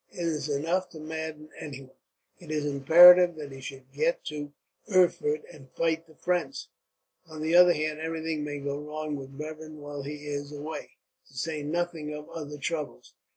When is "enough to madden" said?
0.49-1.49